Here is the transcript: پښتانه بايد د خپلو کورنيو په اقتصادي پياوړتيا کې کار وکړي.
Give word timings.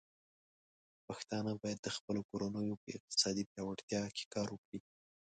پښتانه 1.07 1.51
بايد 1.61 1.79
د 1.83 1.87
خپلو 1.97 2.21
کورنيو 2.29 2.79
په 2.81 2.89
اقتصادي 2.97 3.43
پياوړتيا 3.51 4.01
کې 4.15 4.23
کار 4.33 4.47
وکړي. 4.51 4.79